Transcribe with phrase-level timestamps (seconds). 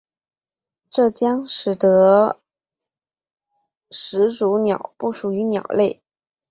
[0.89, 2.39] 这将使得
[3.91, 6.01] 始祖鸟不属于鸟类。